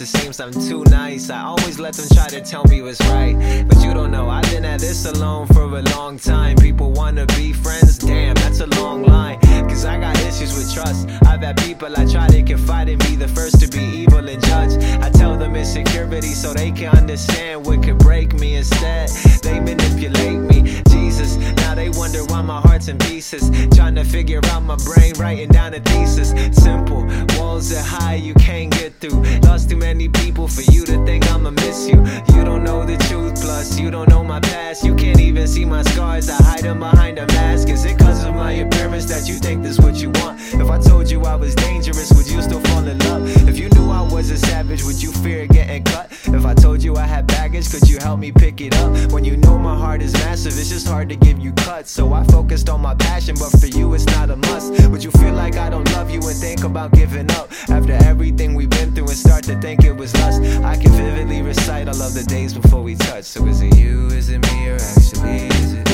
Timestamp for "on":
52.70-52.80